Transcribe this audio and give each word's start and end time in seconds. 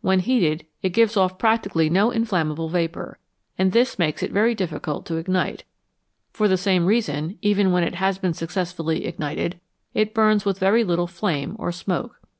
When 0.00 0.20
heated, 0.20 0.64
it 0.80 0.90
gives 0.90 1.16
off 1.16 1.38
practically 1.40 1.90
no 1.90 2.12
inflammable 2.12 2.68
vapour, 2.68 3.18
and 3.58 3.72
this 3.72 3.98
makes 3.98 4.22
it 4.22 4.30
very 4.30 4.54
difficult 4.54 5.06
to 5.06 5.16
ignite; 5.16 5.64
for 6.30 6.46
the 6.46 6.56
same 6.56 6.86
reason, 6.86 7.36
even 7.42 7.72
when 7.72 7.82
it 7.82 7.96
has 7.96 8.16
been 8.16 8.32
successfully 8.32 9.06
ignited, 9.06 9.58
it 9.92 10.14
burns 10.14 10.44
with 10.44 10.60
very 10.60 10.84
little 10.84 11.08
flame 11.08 11.56
or 11.58 11.72
smoke. 11.72 12.20